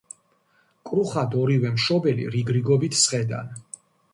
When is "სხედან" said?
3.03-3.57